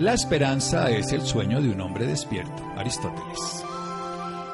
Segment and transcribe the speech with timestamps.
[0.00, 2.64] La esperanza es el sueño de un hombre despierto.
[2.74, 3.62] Aristóteles.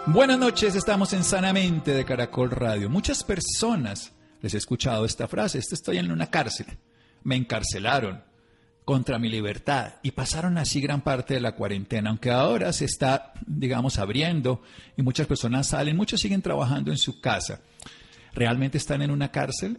[0.07, 2.91] Buenas noches, estamos en Sanamente de Caracol Radio.
[2.91, 6.67] Muchas personas les he escuchado esta frase, estoy en una cárcel.
[7.23, 8.25] Me encarcelaron
[8.85, 13.33] contra mi libertad y pasaron así gran parte de la cuarentena, aunque ahora se está,
[13.47, 14.63] digamos, abriendo
[14.97, 17.61] y muchas personas salen, muchos siguen trabajando en su casa.
[18.33, 19.79] ¿Realmente están en una cárcel?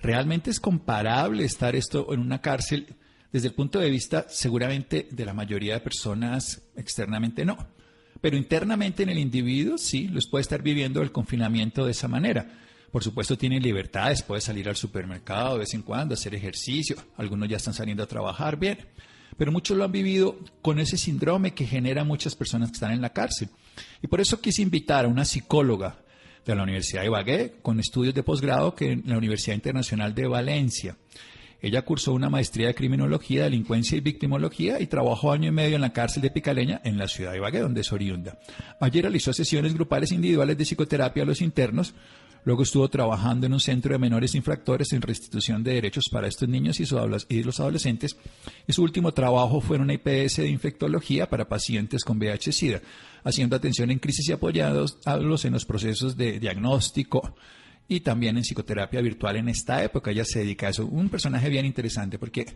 [0.00, 2.94] ¿Realmente es comparable estar esto en una cárcel
[3.32, 7.56] desde el punto de vista seguramente de la mayoría de personas externamente no,
[8.20, 12.46] pero internamente en el individuo sí, los puede estar viviendo el confinamiento de esa manera.
[12.90, 17.48] Por supuesto tienen libertades, puede salir al supermercado de vez en cuando, hacer ejercicio, algunos
[17.48, 18.78] ya están saliendo a trabajar bien,
[19.36, 23.02] pero muchos lo han vivido con ese síndrome que genera muchas personas que están en
[23.02, 23.50] la cárcel.
[24.02, 25.98] Y por eso quise invitar a una psicóloga
[26.44, 30.26] de la Universidad de Ibagué con estudios de posgrado que en la Universidad Internacional de
[30.26, 30.96] Valencia.
[31.60, 35.82] Ella cursó una maestría de criminología, delincuencia y victimología y trabajó año y medio en
[35.82, 38.38] la cárcel de Picaleña en la ciudad de Ibagué, donde es oriunda.
[38.78, 41.94] Allí realizó sesiones grupales individuales de psicoterapia a los internos.
[42.44, 46.48] Luego estuvo trabajando en un centro de menores infractores en restitución de derechos para estos
[46.48, 48.16] niños y, los adolescentes.
[48.66, 52.80] Y su último trabajo fue en una IPS de infectología para pacientes con VIH-Sida,
[53.24, 57.34] haciendo atención en crisis y apoyados a los en los procesos de diagnóstico,
[57.88, 60.10] y también en psicoterapia virtual en esta época.
[60.10, 60.86] Ella se dedica a eso.
[60.86, 62.46] Un personaje bien interesante porque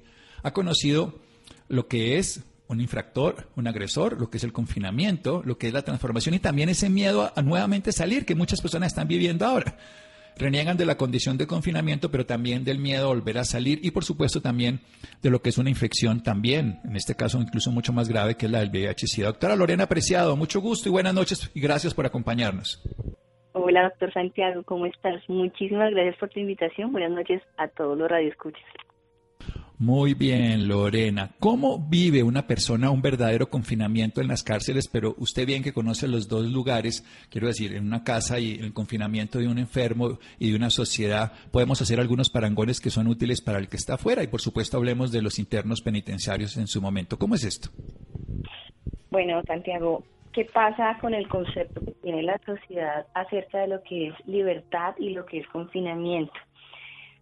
[0.42, 1.20] ha conocido
[1.68, 5.72] lo que es un infractor, un agresor, lo que es el confinamiento, lo que es
[5.72, 9.76] la transformación y también ese miedo a, nuevamente salir que muchas personas están viviendo ahora.
[10.38, 13.90] Reniegan de la condición de confinamiento, pero también del miedo a volver a salir y
[13.90, 14.80] por supuesto también
[15.20, 18.48] de lo que es una infección también, en este caso incluso mucho más grave que
[18.48, 19.26] la del VIH-Sida.
[19.26, 22.80] Doctora Lorena Apreciado, mucho gusto y buenas noches y gracias por acompañarnos.
[23.54, 25.22] Hola, doctor Santiago, ¿cómo estás?
[25.28, 26.90] Muchísimas gracias por tu invitación.
[26.90, 28.64] Buenas noches a todos los radioescuchas.
[29.78, 31.32] Muy bien, Lorena.
[31.40, 34.86] ¿Cómo vive una persona un verdadero confinamiento en las cárceles?
[34.86, 38.72] Pero usted bien que conoce los dos lugares, quiero decir, en una casa y el
[38.72, 43.40] confinamiento de un enfermo y de una sociedad, podemos hacer algunos parangones que son útiles
[43.40, 46.80] para el que está afuera y por supuesto hablemos de los internos penitenciarios en su
[46.80, 47.18] momento.
[47.18, 47.70] ¿Cómo es esto?
[49.10, 54.08] Bueno, Santiago, qué pasa con el concepto que tiene la sociedad acerca de lo que
[54.08, 56.32] es libertad y lo que es confinamiento.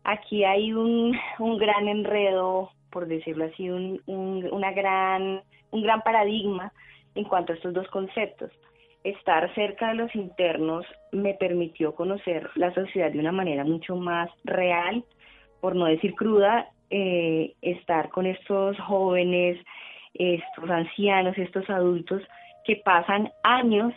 [0.05, 6.03] Aquí hay un, un gran enredo, por decirlo así, un, un, una gran, un gran
[6.03, 6.73] paradigma
[7.15, 8.51] en cuanto a estos dos conceptos.
[9.03, 14.31] Estar cerca de los internos me permitió conocer la sociedad de una manera mucho más
[14.45, 15.05] real,
[15.61, 19.59] por no decir cruda, eh, estar con estos jóvenes,
[20.15, 22.23] estos ancianos, estos adultos,
[22.65, 23.93] que pasan años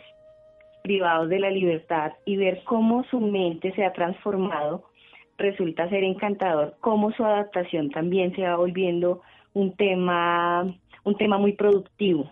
[0.82, 4.84] privados de la libertad y ver cómo su mente se ha transformado
[5.38, 9.22] resulta ser encantador, cómo su adaptación también se va volviendo
[9.54, 10.64] un tema,
[11.04, 12.30] un tema muy productivo.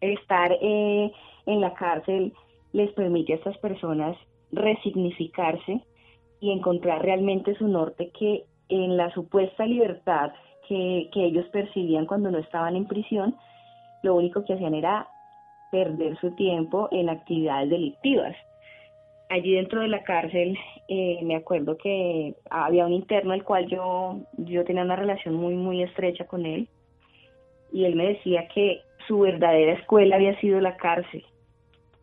[0.00, 1.12] Estar eh,
[1.46, 2.32] en la cárcel
[2.72, 4.16] les permite a estas personas
[4.52, 5.82] resignificarse
[6.40, 10.32] y encontrar realmente su norte que en la supuesta libertad
[10.68, 13.36] que, que ellos percibían cuando no estaban en prisión,
[14.02, 15.08] lo único que hacían era
[15.70, 18.36] perder su tiempo en actividades delictivas.
[19.28, 20.56] Allí dentro de la cárcel
[20.88, 25.54] eh, me acuerdo que había un interno al cual yo, yo tenía una relación muy,
[25.54, 26.68] muy estrecha con él
[27.72, 31.24] y él me decía que su verdadera escuela había sido la cárcel,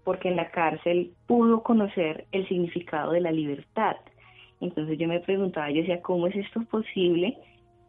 [0.03, 3.95] porque en la cárcel pudo conocer el significado de la libertad.
[4.59, 7.37] Entonces yo me preguntaba, yo decía, ¿cómo es esto posible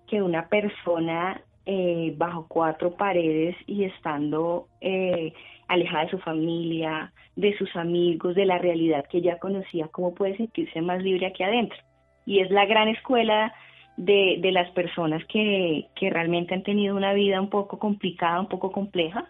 [0.08, 5.32] que una persona eh, bajo cuatro paredes y estando eh,
[5.68, 10.36] alejada de su familia, de sus amigos, de la realidad que ella conocía, cómo puede
[10.36, 11.78] sentirse más libre aquí adentro.
[12.26, 13.54] Y es la gran escuela
[13.96, 18.48] de, de las personas que, que realmente han tenido una vida un poco complicada, un
[18.48, 19.28] poco compleja,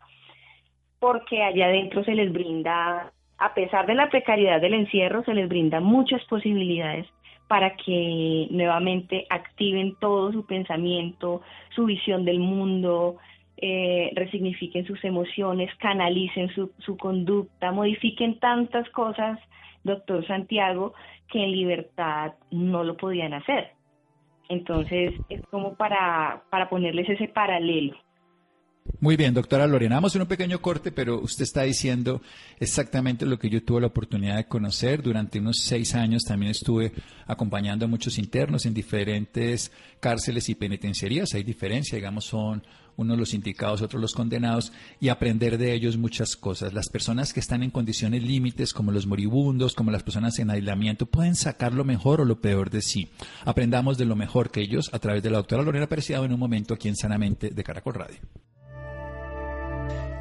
[0.98, 5.48] porque allá adentro se les brinda, a pesar de la precariedad del encierro, se les
[5.48, 7.06] brinda muchas posibilidades
[7.48, 11.42] para que nuevamente activen todo su pensamiento,
[11.74, 13.18] su visión del mundo,
[13.56, 19.38] eh, resignifiquen sus emociones, canalicen su, su conducta, modifiquen tantas cosas,
[19.84, 20.94] doctor Santiago,
[21.30, 23.72] que en libertad no lo podían hacer.
[24.48, 27.96] Entonces es como para, para ponerles ese paralelo.
[29.00, 32.20] Muy bien, doctora Lorena, vamos a un pequeño corte, pero usted está diciendo
[32.60, 35.02] exactamente lo que yo tuve la oportunidad de conocer.
[35.02, 36.92] Durante unos seis años también estuve
[37.26, 41.34] acompañando a muchos internos en diferentes cárceles y penitenciarías.
[41.34, 42.62] Hay diferencia, digamos, son
[42.96, 46.72] unos los indicados, otros los condenados, y aprender de ellos muchas cosas.
[46.72, 51.06] Las personas que están en condiciones límites, como los moribundos, como las personas en aislamiento,
[51.06, 53.10] pueden sacar lo mejor o lo peor de sí.
[53.44, 56.40] Aprendamos de lo mejor que ellos a través de la doctora Lorena Preciado en un
[56.40, 58.18] momento aquí en Sanamente de Caracol Radio.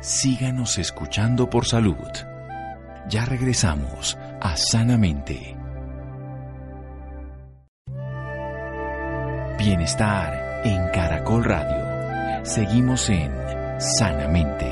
[0.02, 1.96] Síganos escuchando por salud.
[3.10, 5.56] Ya regresamos a Sanamente.
[9.58, 11.93] Bienestar en Caracol Radio.
[12.44, 13.32] Seguimos en
[13.80, 14.70] Sanamente.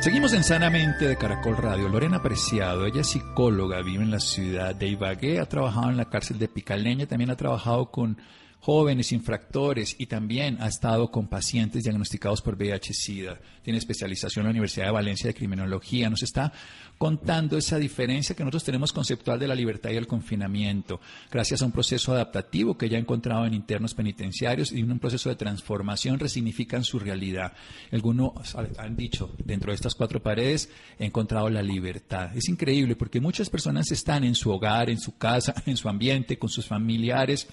[0.00, 1.88] Seguimos en Sanamente de Caracol Radio.
[1.88, 6.08] Lorena Preciado, ella es psicóloga, vive en la ciudad de Ibagué, ha trabajado en la
[6.08, 8.16] cárcel de Picaleña, también ha trabajado con
[8.60, 13.38] jóvenes infractores y también ha estado con pacientes diagnosticados por VIH-Sida.
[13.62, 16.10] Tiene especialización en la Universidad de Valencia de Criminología.
[16.10, 16.52] Nos está
[16.98, 21.00] contando esa diferencia que nosotros tenemos conceptual de la libertad y el confinamiento,
[21.30, 25.28] gracias a un proceso adaptativo que ya ha encontrado en internos penitenciarios y un proceso
[25.28, 27.52] de transformación resignifican su realidad.
[27.92, 32.36] Algunos han dicho, dentro de estas cuatro paredes he encontrado la libertad.
[32.36, 36.38] Es increíble porque muchas personas están en su hogar, en su casa, en su ambiente,
[36.38, 37.46] con sus familiares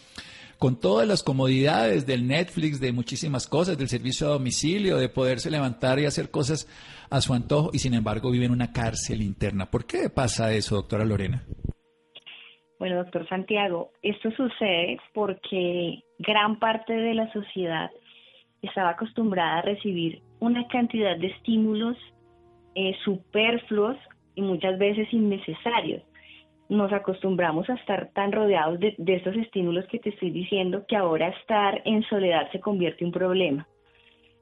[0.58, 5.52] con todas las comodidades del Netflix, de muchísimas cosas, del servicio a domicilio, de poderse
[5.52, 6.68] levantar y hacer cosas
[7.10, 9.66] a su antojo y sin embargo vive en una cárcel interna.
[9.66, 11.44] ¿Por qué pasa eso, doctora Lorena?
[12.80, 17.90] Bueno, doctor Santiago, esto sucede porque gran parte de la sociedad
[18.62, 21.98] estaba acostumbrada a recibir una cantidad de estímulos
[22.76, 23.98] eh, superfluos
[24.36, 26.04] y muchas veces innecesarios
[26.70, 31.30] nos acostumbramos a estar tan rodeados de, estos estímulos que te estoy diciendo que ahora
[31.30, 33.68] estar en soledad se convierte en un problema.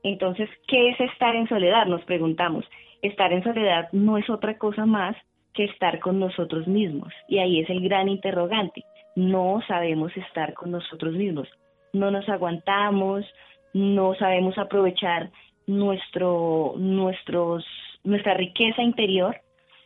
[0.04, 1.86] Entonces, ¿qué es estar en soledad?
[1.86, 2.66] Nos preguntamos.
[3.02, 5.16] Estar en soledad no es otra cosa más
[5.54, 7.14] que estar con nosotros mismos.
[7.28, 8.84] Y ahí es el gran interrogante.
[9.16, 11.48] No sabemos estar con nosotros mismos.
[11.94, 13.26] No nos aguantamos,
[13.74, 15.30] no sabemos aprovechar
[15.68, 17.66] nuestro, nuestros,
[18.04, 19.38] nuestra riqueza interior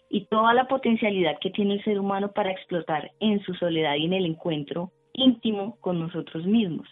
[0.09, 4.06] y toda la potencialidad que tiene el ser humano para explotar en su soledad y
[4.06, 6.88] en el encuentro íntimo con nosotros mismos.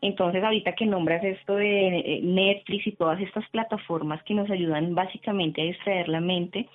[0.00, 4.94] Entonces, ahorita que nombras esto de eh, Netflix y todas estas plataformas que nos ayudan
[4.94, 6.68] básicamente a distraer la mente,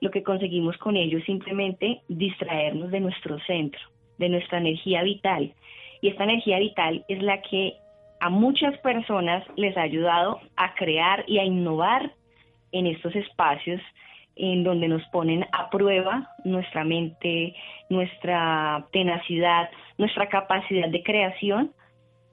[0.00, 3.80] lo que conseguimos con ello es simplemente distraernos de nuestro centro,
[4.16, 5.52] de nuestra energía vital.
[6.00, 7.74] Y esta energía vital es la que
[8.20, 12.12] a muchas personas les ha ayudado a crear y a innovar
[12.72, 13.80] en estos espacios
[14.40, 17.54] en donde nos ponen a prueba nuestra mente,
[17.90, 21.72] nuestra tenacidad, nuestra capacidad de creación.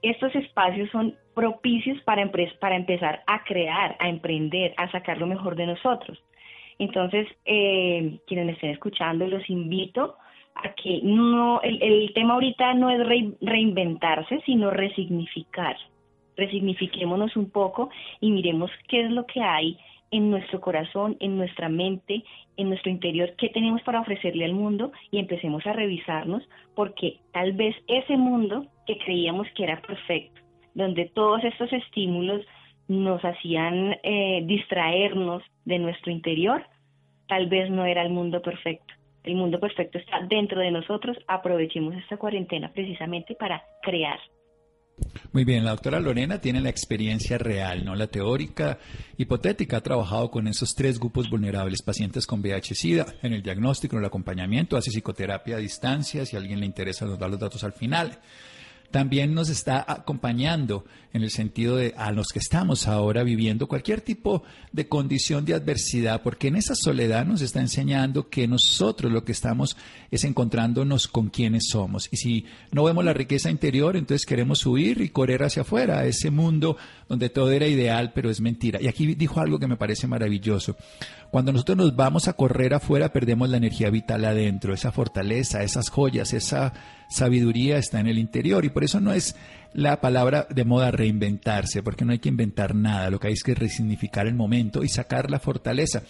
[0.00, 5.66] Estos espacios son propicios para, empezar a crear, a emprender, a sacar lo mejor de
[5.66, 6.18] nosotros.
[6.78, 10.16] Entonces, eh, quienes me estén escuchando, los invito
[10.54, 15.76] a que no, el, tema ahorita no es reinventarse, sino resignificar.
[16.36, 17.90] Resignifiquémonos un poco
[18.20, 19.76] y miremos qué es lo que hay
[20.10, 22.24] en nuestro corazón, en nuestra mente,
[22.56, 26.42] en nuestro interior, qué tenemos para ofrecerle al mundo y empecemos a revisarnos
[26.74, 30.40] porque tal vez ese mundo que creíamos que era perfecto,
[30.74, 32.44] donde todos estos estímulos
[32.88, 36.64] nos hacían eh, distraernos de nuestro interior,
[37.26, 38.94] tal vez no era el mundo perfecto.
[39.24, 41.18] El mundo perfecto está dentro de nosotros.
[41.26, 44.18] Aprovechemos esta cuarentena precisamente para crear.
[45.32, 48.78] Muy bien, la doctora Lorena tiene la experiencia real, no la teórica,
[49.16, 49.78] hipotética.
[49.78, 54.06] Ha trabajado con esos tres grupos vulnerables, pacientes con VIH-Sida, en el diagnóstico, en el
[54.06, 57.72] acompañamiento, hace psicoterapia a distancia, si a alguien le interesa nos da los datos al
[57.72, 58.18] final
[58.90, 64.00] también nos está acompañando en el sentido de a los que estamos ahora viviendo cualquier
[64.00, 64.42] tipo
[64.72, 69.32] de condición de adversidad, porque en esa soledad nos está enseñando que nosotros lo que
[69.32, 69.76] estamos
[70.10, 72.08] es encontrándonos con quienes somos.
[72.12, 76.06] Y si no vemos la riqueza interior, entonces queremos huir y correr hacia afuera, a
[76.06, 76.76] ese mundo
[77.08, 78.80] donde todo era ideal, pero es mentira.
[78.80, 80.76] Y aquí dijo algo que me parece maravilloso.
[81.30, 85.90] Cuando nosotros nos vamos a correr afuera, perdemos la energía vital adentro, esa fortaleza, esas
[85.90, 86.72] joyas, esa
[87.08, 88.64] sabiduría está en el interior.
[88.64, 89.34] Y por eso no es
[89.72, 93.42] la palabra de moda reinventarse, porque no hay que inventar nada, lo que hay es
[93.42, 96.02] que resignificar el momento y sacar la fortaleza.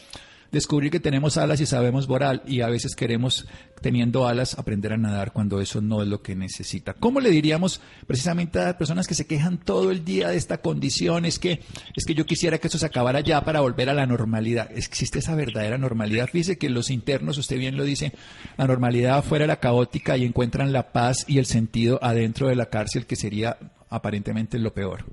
[0.51, 3.47] Descubrir que tenemos alas y sabemos volar y a veces queremos,
[3.83, 6.95] teniendo alas, aprender a nadar cuando eso no es lo que necesita.
[6.95, 11.25] ¿Cómo le diríamos precisamente a personas que se quejan todo el día de esta condición?
[11.25, 11.61] Es que,
[11.95, 14.71] es que yo quisiera que esto se acabara ya para volver a la normalidad.
[14.75, 16.29] ¿Existe esa verdadera normalidad?
[16.29, 18.13] Fíjese que los internos, usted bien lo dice,
[18.57, 22.67] la normalidad fuera la caótica y encuentran la paz y el sentido adentro de la
[22.67, 23.59] cárcel, que sería
[23.91, 25.05] aparentemente lo peor.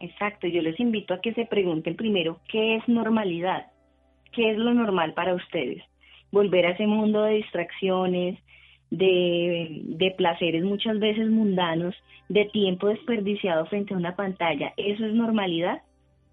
[0.00, 3.66] Exacto, yo les invito a que se pregunten primero qué es normalidad,
[4.32, 5.82] qué es lo normal para ustedes.
[6.32, 8.38] Volver a ese mundo de distracciones,
[8.90, 11.94] de, de placeres muchas veces mundanos,
[12.28, 15.82] de tiempo desperdiciado frente a una pantalla, ¿eso es normalidad?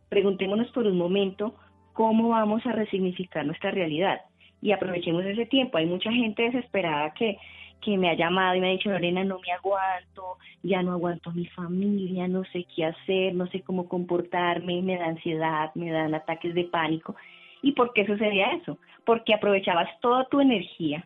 [0.10, 1.56] Preguntémonos por un momento
[1.94, 4.22] cómo vamos a resignificar nuestra realidad
[4.62, 5.78] y aprovechemos ese tiempo.
[5.78, 7.38] Hay mucha gente desesperada que
[7.82, 11.30] que me ha llamado y me ha dicho, Lorena, no me aguanto, ya no aguanto
[11.30, 15.92] a mi familia, no sé qué hacer, no sé cómo comportarme, me da ansiedad, me
[15.92, 17.16] dan ataques de pánico.
[17.68, 18.78] ¿Y por qué sucedía eso?
[19.06, 21.06] Porque aprovechabas toda tu energía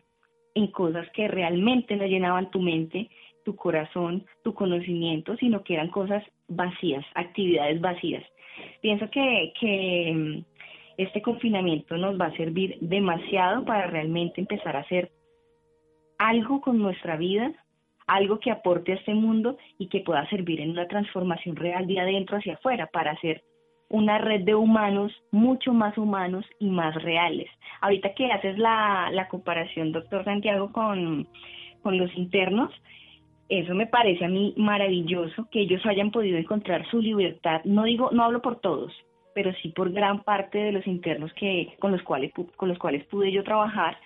[0.54, 3.10] en cosas que realmente no llenaban tu mente,
[3.44, 8.22] tu corazón, tu conocimiento, sino que eran cosas vacías, actividades vacías.
[8.80, 10.44] Pienso que, que mm,
[10.98, 15.10] este confinamiento nos va a servir demasiado para realmente empezar a hacer
[16.16, 17.52] algo con nuestra vida,
[18.06, 21.98] algo que aporte a este mundo y que pueda servir en una transformación real de
[21.98, 23.42] adentro hacia afuera para hacer
[23.92, 27.48] una red de humanos mucho más humanos y más reales.
[27.80, 31.28] Ahorita que haces la, la comparación, doctor Santiago, con,
[31.82, 32.72] con los internos,
[33.48, 37.60] eso me parece a mí maravilloso que ellos hayan podido encontrar su libertad.
[37.64, 38.92] No digo, no hablo por todos,
[39.34, 43.04] pero sí por gran parte de los internos que con los cuales con los cuales
[43.04, 43.96] pude yo trabajar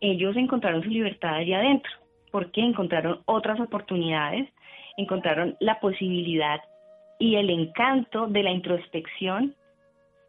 [0.00, 1.90] ellos encontraron su libertad allá adentro,
[2.30, 4.48] porque encontraron otras oportunidades,
[4.96, 6.60] encontraron la posibilidad
[7.18, 9.54] y el encanto de la introspección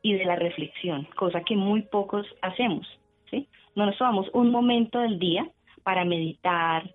[0.01, 2.87] y de la reflexión, cosa que muy pocos hacemos,
[3.29, 3.47] ¿sí?
[3.75, 5.49] No nos tomamos un momento del día
[5.83, 6.89] para meditar,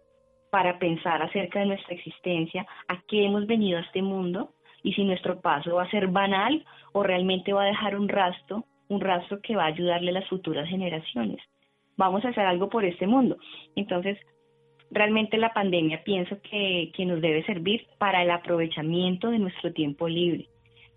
[0.51, 5.05] para pensar acerca de nuestra existencia, a qué hemos venido a este mundo y si
[5.05, 9.41] nuestro paso va a ser banal o realmente va a dejar un rastro, un rastro
[9.41, 11.41] que va a ayudarle a las futuras generaciones
[11.97, 13.37] vamos a hacer algo por este mundo.
[13.77, 14.19] Entonces,
[14.93, 20.09] realmente la pandemia pienso que, que nos debe servir para el aprovechamiento de nuestro tiempo
[20.09, 20.49] libre,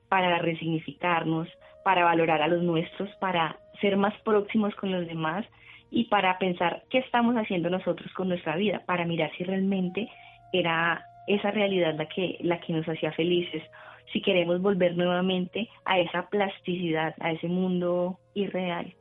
[0.10, 1.48] para resignificarnos,
[1.84, 5.46] para valorar a los nuestros, para ser más próximos con los demás
[5.92, 10.10] y para pensar qué estamos haciendo nosotros con nuestra vida, para mirar si realmente
[10.52, 13.64] era esa realidad la que, la que nos hacía felices,
[14.12, 18.94] si queremos volver nuevamente a esa plasticidad, a ese mundo irreal.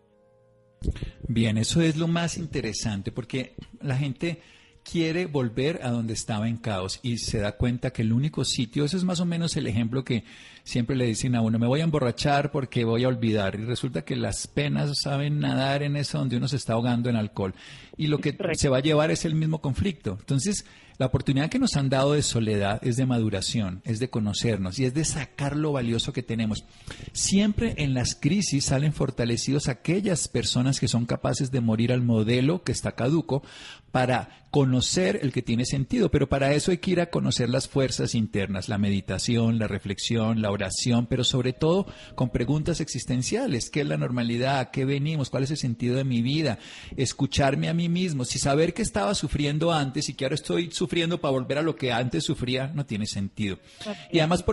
[1.28, 4.38] Bien, eso es lo más interesante porque la gente
[4.84, 8.84] quiere volver a donde estaba en caos y se da cuenta que el único sitio,
[8.84, 10.24] ese es más o menos el ejemplo que
[10.62, 14.04] siempre le dicen a uno, me voy a emborrachar porque voy a olvidar y resulta
[14.04, 17.54] que las penas saben nadar en eso donde uno se está ahogando en alcohol.
[17.96, 20.18] Y lo que se va a llevar es el mismo conflicto.
[20.20, 20.64] Entonces,
[20.96, 24.84] la oportunidad que nos han dado de soledad es de maduración, es de conocernos y
[24.84, 26.64] es de sacar lo valioso que tenemos.
[27.12, 32.62] Siempre en las crisis salen fortalecidos aquellas personas que son capaces de morir al modelo
[32.62, 33.42] que está caduco
[33.90, 37.68] para conocer el que tiene sentido, pero para eso hay que ir a conocer las
[37.68, 43.80] fuerzas internas, la meditación, la reflexión, la oración, pero sobre todo con preguntas existenciales, ¿qué
[43.80, 44.60] es la normalidad?
[44.60, 45.30] ¿A qué venimos?
[45.30, 46.58] ¿Cuál es el sentido de mi vida?
[46.96, 50.83] Escucharme a mí mismo, si saber que estaba sufriendo antes y que ahora estoy sufriendo
[50.88, 53.58] para volver a lo que antes sufría, no tiene sentido.
[54.10, 54.44] Y además,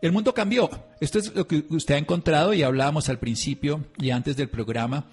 [0.00, 0.70] el mundo cambió.
[1.00, 5.06] Esto es lo que usted ha encontrado y hablábamos al principio y antes del programa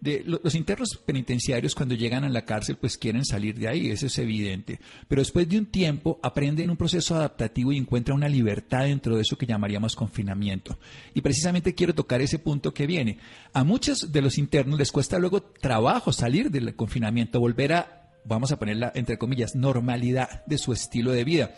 [0.00, 4.06] de los internos penitenciarios cuando llegan a la cárcel pues quieren salir de ahí, eso
[4.06, 8.84] es evidente, pero después de un tiempo aprenden un proceso adaptativo y encuentran una libertad
[8.84, 10.78] dentro de eso que llamaríamos confinamiento.
[11.14, 13.18] Y precisamente quiero tocar ese punto que viene.
[13.52, 18.52] A muchos de los internos les cuesta luego trabajo salir del confinamiento, volver a, vamos
[18.52, 21.50] a ponerla entre comillas, normalidad de su estilo de vida.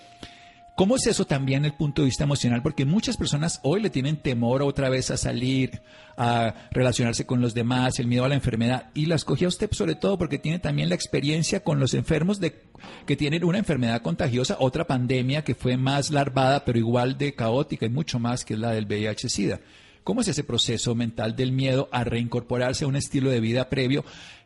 [0.74, 2.62] ¿Cómo es eso también el punto de vista emocional?
[2.62, 5.82] Porque muchas personas hoy le tienen temor otra vez a salir,
[6.16, 8.90] a relacionarse con los demás, el miedo a la enfermedad.
[8.94, 12.40] Y la escogí a usted sobre todo porque tiene también la experiencia con los enfermos
[12.40, 12.62] de,
[13.04, 17.84] que tienen una enfermedad contagiosa, otra pandemia que fue más larvada, pero igual de caótica
[17.84, 19.60] y mucho más que la del VIH-Sida.
[20.04, 24.04] ¿Cómo es ese proceso mental del miedo a reincorporarse a un estilo de vida previo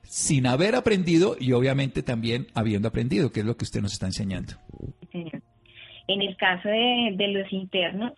[0.08, 4.06] sin haber aprendido y obviamente también habiendo aprendido, que es lo que usted nos está
[4.06, 4.54] enseñando?
[6.08, 8.12] En el caso de, los internos,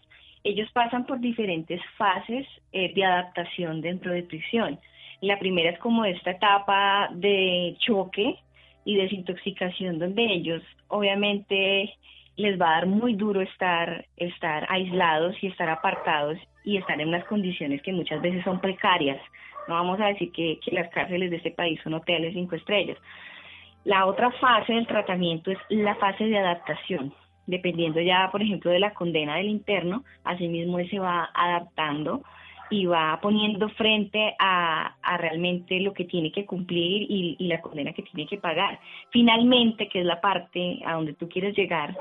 [0.44, 4.78] ellos pasan por diferentes fases eh, de adaptación dentro de prisión.
[5.20, 8.36] La primera es como esta etapa de choque
[8.84, 11.94] y desintoxicación donde ellos obviamente
[12.36, 17.08] les va a dar muy duro estar, estar aislados y estar apartados y estar en
[17.08, 19.20] unas condiciones que muchas veces son precarias,
[19.68, 22.96] No vamos a decir que, las cárceles de este país son hoteles cinco estrellas.
[23.84, 27.12] La otra fase del tratamiento es la fase de adaptación.
[27.46, 32.22] Dependiendo ya, por ejemplo, de la condena del interno, asimismo él se va adaptando
[32.70, 37.92] y va poniendo frente a, realmente lo que tiene que cumplir y, y, la condena
[37.92, 38.78] que tiene que pagar.
[39.10, 41.96] Finalmente, que es la parte a donde tú quieres llegar,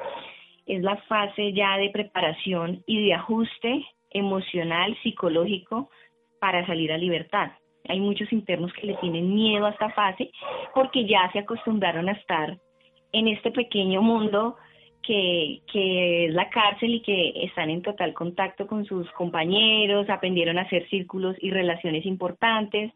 [0.66, 5.90] es la fase ya de preparación y de ajuste emocional, psicológico
[6.40, 7.52] para salir a libertad.
[7.88, 10.32] Hay muchos internos que le tienen miedo a esta fase
[10.74, 12.58] porque ya se acostumbraron a estar
[13.12, 14.58] en este pequeño mundo
[15.02, 20.58] que, que, es la cárcel y que están en total contacto con sus compañeros, aprendieron
[20.58, 22.92] a hacer círculos y relaciones importantes,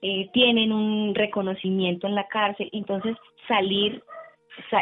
[0.00, 4.02] eh, tienen un reconocimiento en la cárcel, entonces salir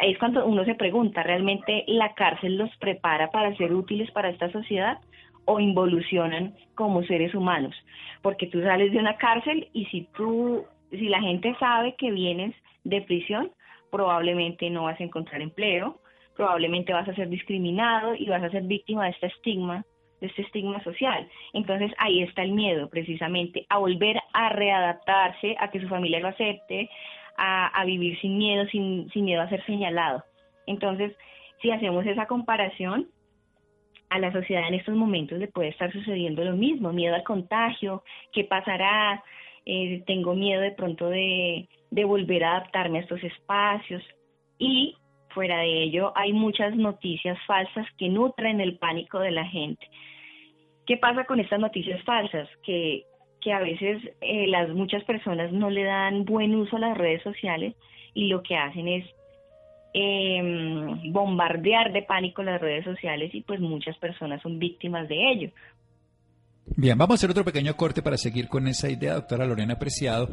[0.03, 4.51] es cuando uno se pregunta, ¿realmente la cárcel los prepara para ser útiles para esta
[4.51, 4.99] sociedad
[5.45, 7.75] o involucionan como seres humanos?
[8.23, 12.55] Porque tú sales de una cárcel y si tú, si la gente sabe que vienes
[12.85, 13.51] de prisión,
[13.91, 16.01] probablemente no vas a encontrar empleo,
[16.37, 19.85] probablemente vas a ser discriminado y vas a ser víctima de este estigma,
[20.21, 21.29] de este estigma social.
[21.53, 26.29] Entonces ahí está el miedo, precisamente, a volver a readaptarse, a que su familia lo
[26.29, 26.89] acepte,
[27.37, 30.23] a, vivir sin miedo, sin, sin miedo a ser señalado.
[30.67, 31.17] Entonces,
[31.63, 33.09] si hacemos esa comparación,
[34.11, 38.03] a la sociedad en estos momentos le puede estar sucediendo lo mismo, miedo al contagio,
[38.33, 39.23] qué pasará,
[39.65, 44.03] eh, tengo miedo de pronto de, volver a adaptarme a estos espacios
[44.59, 44.97] y
[45.31, 49.87] fuera de ello hay muchas noticias falsas que nutren el pánico de la gente.
[50.87, 52.49] ¿Qué pasa con estas noticias falsas?
[52.65, 53.05] Que
[53.41, 57.23] que a veces eh, las muchas personas no le dan buen uso a las redes
[57.23, 57.75] sociales
[58.15, 59.07] y lo que hacen es
[59.93, 65.51] em, bombardear de pánico las redes sociales y pues muchas personas son víctimas de ello.
[66.77, 70.29] Bien, vamos a hacer otro pequeño corte para seguir con esa idea, doctora Lorena Preciado,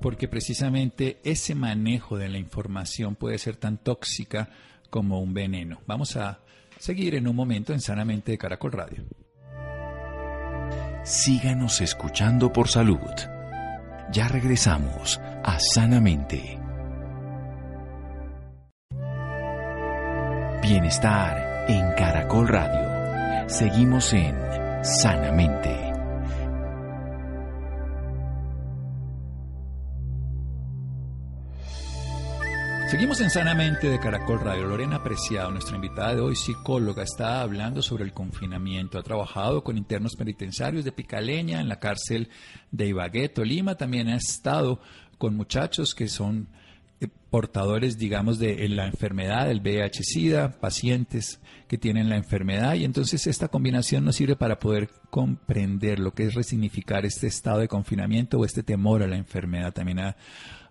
[0.00, 4.48] porque precisamente ese manejo de la información puede ser tan tóxica
[4.88, 5.80] como un veneno.
[5.86, 6.40] Vamos a
[6.78, 9.04] seguir en un momento en Sanamente de Caracol Radio
[11.06, 12.98] síganos escuchando por salud.
[14.10, 16.65] Ya regresamos a Sanamente.
[20.68, 23.48] Bienestar en Caracol Radio.
[23.48, 24.34] Seguimos en
[24.82, 25.70] Sanamente.
[32.90, 34.66] Seguimos en Sanamente de Caracol Radio.
[34.66, 38.98] Lorena Apreciado, nuestra invitada de hoy, psicóloga, está hablando sobre el confinamiento.
[38.98, 42.28] Ha trabajado con internos penitenciarios de Picaleña en la cárcel
[42.72, 43.76] de Ibagué, Tolima.
[43.76, 44.80] También ha estado
[45.16, 46.48] con muchachos que son
[47.30, 52.74] portadores, digamos, de la enfermedad del VIH-Sida, pacientes que tienen la enfermedad.
[52.74, 57.58] Y entonces esta combinación nos sirve para poder comprender lo que es resignificar este estado
[57.58, 59.72] de confinamiento o este temor a la enfermedad.
[59.72, 60.16] También ha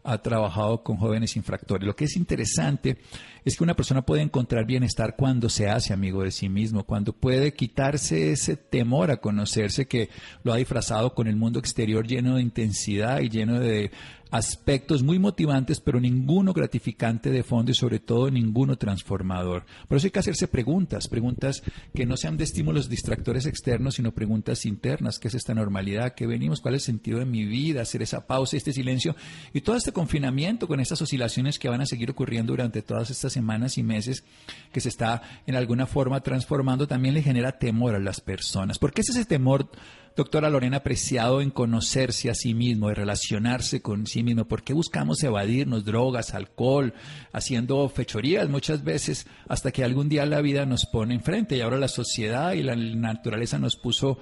[0.06, 1.86] ha trabajado con jóvenes infractores.
[1.86, 2.98] Lo que es interesante
[3.44, 7.12] es que una persona puede encontrar bienestar cuando se hace amigo de sí mismo, cuando
[7.12, 10.10] puede quitarse ese temor a conocerse que
[10.44, 13.92] lo ha disfrazado con el mundo exterior lleno de intensidad y lleno de
[14.36, 19.66] aspectos muy motivantes, pero ninguno gratificante de fondo y sobre todo ninguno transformador.
[19.88, 24.14] Por eso hay que hacerse preguntas, preguntas que no sean de estímulos distractores externos, sino
[24.14, 26.16] preguntas internas, ¿qué es esta normalidad?
[26.16, 26.60] ¿Qué venimos?
[26.60, 27.82] ¿Cuál es el sentido de mi vida?
[27.82, 29.16] Hacer esa pausa, este silencio
[29.54, 33.32] y todo este confinamiento con estas oscilaciones que van a seguir ocurriendo durante todas estas
[33.32, 34.26] semanas y meses
[34.74, 38.80] que se está en alguna forma transformando, también le genera temor a las personas.
[38.80, 39.70] ¿Por qué es ese temor?
[40.16, 44.46] Doctora Lorena Preciado, en conocerse a sí mismo, de relacionarse con sí mismo?
[44.46, 46.94] ¿Por qué buscamos evadirnos drogas, alcohol,
[47.34, 51.78] haciendo fechorías muchas veces hasta que algún día la vida nos pone enfrente y ahora
[51.78, 54.20] la sociedad y la naturaleza nos puso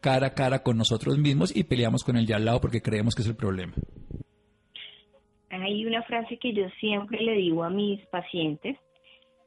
[0.00, 3.14] cara a cara con nosotros mismos y peleamos con el de al lado porque creemos
[3.14, 3.74] que es el problema?
[5.50, 8.76] Hay una frase que yo siempre le digo a mis pacientes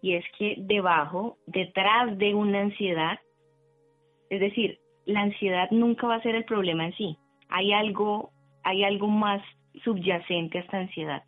[0.01, 3.19] y es que debajo, detrás de una ansiedad,
[4.29, 7.17] es decir, la ansiedad nunca va a ser el problema en sí.
[7.49, 8.31] Hay algo,
[8.63, 9.41] hay algo más
[9.83, 11.23] subyacente a esta ansiedad.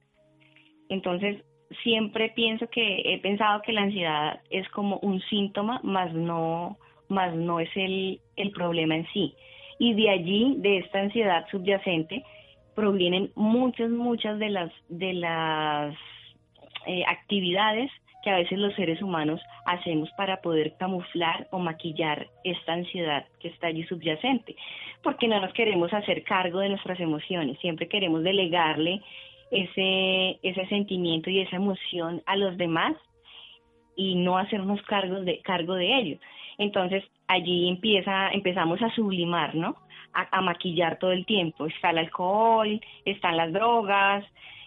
[0.90, 1.44] Entonces,
[1.84, 6.78] siempre pienso que he pensado que la ansiedad es como un síntoma, más no,
[7.10, 9.34] más no es el, el problema en sí.
[9.80, 12.24] Y de allí, de esta ansiedad subyacente,
[12.76, 15.96] provienen muchas, muchas de las, de las
[16.86, 17.92] eh, actividades
[18.26, 23.50] que a veces los seres humanos hacemos para poder camuflar o maquillar esta ansiedad que
[23.50, 24.56] está allí subyacente,
[25.04, 29.04] porque no nos queremos hacer cargo de nuestras emociones, siempre queremos delegarle
[29.52, 32.96] ese, ese sentimiento y esa emoción a los demás
[33.96, 36.18] y no hacernos cargo de, cargo de ello.
[36.58, 39.76] Entonces allí empieza, empezamos a sublimar, ¿no?
[40.16, 41.68] a, maquillar todo el tiempo.
[41.68, 44.26] Está el alcohol, están las drogas,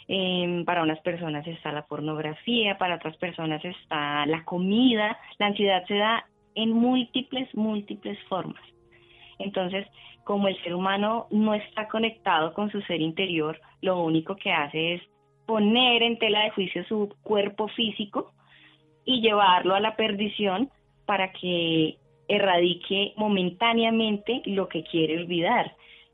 [0.09, 5.19] em, para unas personas está la pornografía, para otras personas está la comida.
[5.39, 8.63] La ansiedad se da en múltiples, múltiples formas.
[9.39, 9.87] Entonces,
[10.25, 14.95] como el ser humano no está conectado con su ser interior, lo único que hace
[14.95, 15.03] es
[15.47, 18.33] poner en tela de juicio su cuerpo físico
[19.05, 20.71] y llevarlo a la perdición
[21.07, 21.97] para que
[22.29, 25.73] erradique momentáneamente lo que quiere olvidar,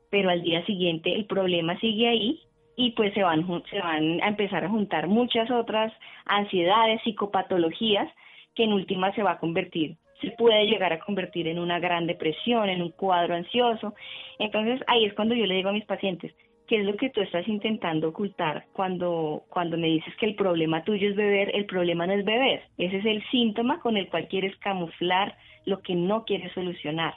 [0.09, 2.39] pero al día siguiente el problema sigue ahí
[2.75, 5.93] y pues se van, se van a empezar a juntar muchas otras
[6.25, 8.09] ansiedades, psicopatologías
[8.53, 12.07] que en última se va a convertir, se puede llegar a convertir en una gran
[12.07, 13.93] depresión, en un cuadro ansioso.
[14.39, 16.33] Entonces ahí es cuando yo le digo a mis pacientes,
[16.67, 20.83] ¿qué es lo que tú estás intentando ocultar cuando, cuando me dices que el problema
[20.83, 21.55] tuyo es beber?
[21.55, 25.81] El problema no es beber, ese es el síntoma con el cual quieres camuflar lo
[25.81, 27.15] que no quiere solucionar.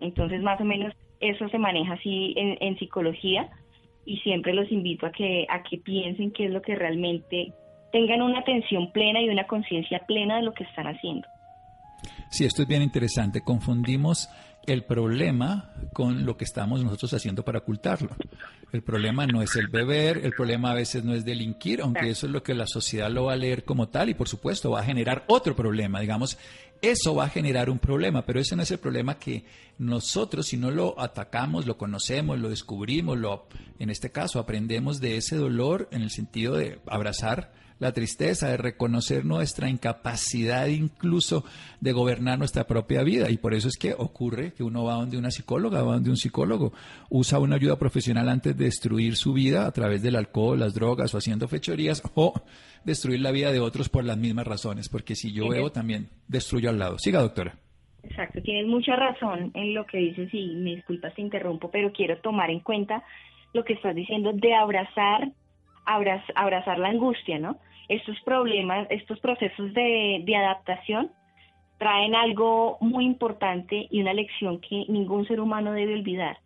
[0.00, 3.48] Entonces, más o menos eso se maneja así en, psicología
[4.06, 7.52] y siempre los invito a que, a que piensen qué es lo que realmente
[7.92, 11.28] tengan una atención plena y una conciencia plena de lo que están haciendo.
[12.28, 13.40] Sí, esto es bien interesante.
[13.42, 14.28] Confundimos
[14.66, 18.10] el problema con lo que estamos nosotros haciendo para ocultarlo.
[18.72, 22.26] El problema no es el beber, el problema a veces no es delinquir, aunque eso
[22.26, 24.80] es lo que la sociedad lo va a leer como tal y por supuesto va
[24.80, 26.00] a generar otro problema.
[26.00, 26.38] Digamos,
[26.82, 29.44] eso va a generar un problema, pero ese no es el problema que
[29.78, 33.46] nosotros, si no lo atacamos, lo conocemos, lo descubrimos, lo,
[33.78, 38.56] en este caso, aprendemos de ese dolor en el sentido de abrazar la tristeza, de
[38.56, 41.44] reconocer nuestra incapacidad incluso
[41.80, 43.30] de gobernar nuestra propia vida.
[43.30, 46.16] Y por eso es que ocurre que uno va donde una psicóloga, va donde un
[46.16, 46.72] psicólogo,
[47.10, 51.14] usa una ayuda profesional antes de destruir su vida a través del alcohol, las drogas
[51.14, 52.34] o haciendo fechorías o
[52.84, 56.70] destruir la vida de otros por las mismas razones, porque si yo veo también destruyo
[56.70, 56.98] al lado.
[56.98, 57.54] Siga, doctora.
[58.02, 62.18] Exacto, tienes mucha razón en lo que dices y me disculpas te interrumpo, pero quiero
[62.18, 63.02] tomar en cuenta
[63.54, 65.30] lo que estás diciendo de abrazar,
[65.86, 67.58] abrazar la angustia, ¿no?
[67.88, 71.10] estos problemas, estos procesos de, adaptación
[71.78, 76.38] traen algo muy importante y una lección que ningún ser humano debe olvidar.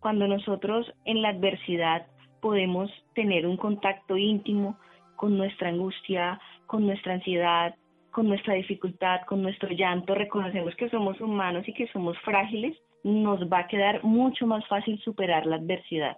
[0.00, 2.06] Cuando nosotros en la adversidad
[2.40, 4.76] podemos tener un contacto íntimo
[5.16, 7.76] con nuestra angustia, con nuestra ansiedad,
[8.10, 13.40] con nuestra dificultad, con nuestro llanto, reconocemos que somos humanos y que somos frágiles, nos
[13.50, 16.16] va a quedar mucho más fácil superar la adversidad.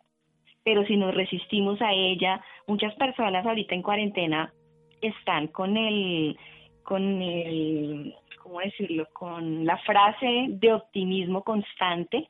[0.64, 4.53] Pero si nos resistimos a ella, muchas personas ahorita en cuarentena
[5.00, 6.37] están con el,
[6.83, 9.07] con el, ¿cómo decirlo?
[9.12, 12.29] Con la frase de optimismo constante.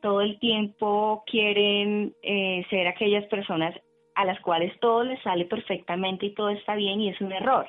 [0.00, 3.74] Todo el tiempo quieren eh, ser aquellas personas
[4.14, 7.68] a las cuales todo les sale perfectamente y todo está bien y es un error.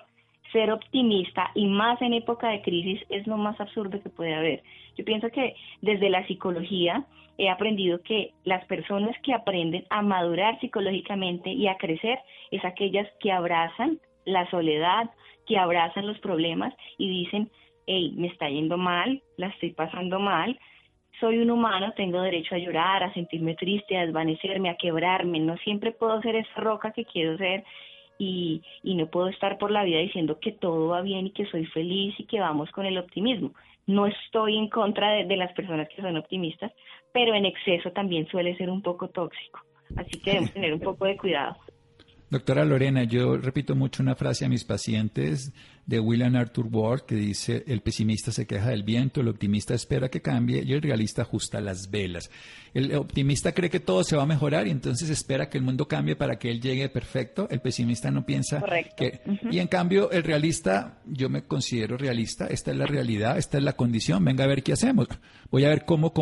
[0.54, 4.64] Ser optimista y más en época de crisis es lo más absurdo que puede haber.
[4.96, 7.06] Yo pienso que desde la psicología
[7.38, 12.20] he aprendido que las personas que aprenden a madurar psicológicamente y a crecer
[12.52, 15.10] es aquellas que abrazan la soledad,
[15.48, 17.50] que abrazan los problemas y dicen,
[17.88, 20.58] hey, me está yendo mal, la estoy pasando mal,
[21.20, 25.58] soy un humano, tengo derecho a llorar, a sentirme triste, a desvanecerme, a quebrarme, no
[25.58, 27.64] siempre puedo ser esa roca que quiero ser
[28.24, 31.46] y, y no puedo estar por la vida diciendo que todo va bien y que
[31.48, 33.54] soy feliz y que vamos con el optimismo.
[33.86, 36.72] No estoy en contra de, de las personas que son optimistas,
[37.12, 39.60] pero en exceso también suele ser un poco tóxico.
[39.98, 41.56] Así que debemos tener un poco de cuidado.
[42.34, 45.54] Doctora Lorena, yo repito mucho una frase a mis pacientes
[45.86, 50.10] de William Arthur Ward que dice, el pesimista se queja del viento, el optimista espera
[50.10, 52.32] que cambie y el realista ajusta las velas.
[52.74, 55.88] El optimista cree que todo se va a mejorar y entonces espera que el mundo
[55.88, 57.48] cambie para que él llegue perfecto.
[57.52, 58.64] El pesimista no piensa
[58.98, 59.22] que...
[59.52, 63.64] Y en cambio, el realista, yo me considero realista, esta es la realidad, esta es
[63.64, 65.08] la condición, venga a ver qué hacemos.
[65.52, 66.14] Voy a ver cómo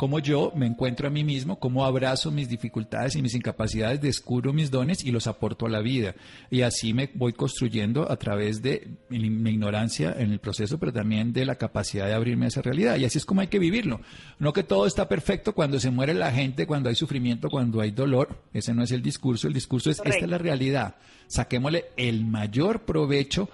[0.00, 4.54] cómo yo me encuentro a mí mismo, cómo abrazo mis dificultades y mis incapacidades, descubro
[4.54, 6.14] mis dones y los aporto a la vida.
[6.50, 11.34] Y así me voy construyendo a través de mi ignorancia en el proceso, pero también
[11.34, 12.96] de la capacidad de abrirme a esa realidad.
[12.96, 14.00] Y así es como hay que vivirlo.
[14.38, 17.90] No que todo está perfecto cuando se muere la gente, cuando hay sufrimiento, cuando hay
[17.90, 18.42] dolor.
[18.54, 19.48] Ese no es el discurso.
[19.48, 20.94] El discurso es, esta es la realidad.
[21.26, 23.50] Saquémosle el mayor provecho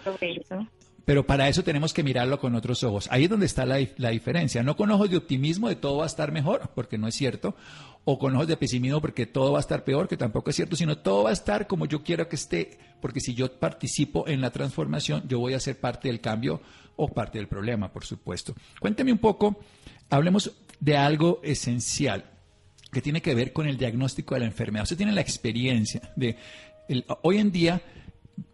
[1.07, 3.07] pero para eso tenemos que mirarlo con otros ojos.
[3.12, 3.79] Ahí es donde está la,
[4.11, 4.64] diferencia.
[4.64, 7.55] No con ojos de optimismo de todo va a estar mejor, porque no es cierto,
[8.05, 10.75] o con ojos de pesimismo porque todo va a estar peor, que tampoco es cierto,
[10.75, 14.40] sino todo va a estar como yo quiero que esté, porque si yo participo en
[14.40, 16.61] la transformación, yo voy a ser parte del cambio
[16.97, 18.57] o parte del problema, por supuesto.
[18.81, 19.61] Cuénteme un poco,
[20.11, 22.25] hablemos de algo esencial
[22.90, 24.83] que tiene que ver con el diagnóstico de la enfermedad.
[24.83, 26.37] Usted tiene la experiencia de,
[27.23, 27.81] hoy en día,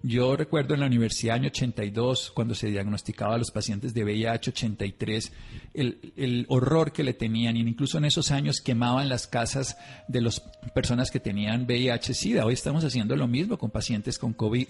[0.02, 4.50] Yo recuerdo en la universidad año 82, cuando se diagnosticaba a los pacientes de VIH
[4.50, 5.32] 83,
[5.74, 10.20] el, el horror que le tenían, y incluso en esos años quemaban las casas de
[10.20, 10.40] las
[10.74, 12.44] personas que tenían VIH-Sida.
[12.44, 14.68] Hoy estamos haciendo lo mismo con pacientes con COVID.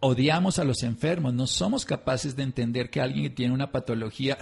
[0.00, 4.38] Odiamos a los enfermos, no somos capaces de entender que alguien que tiene una patología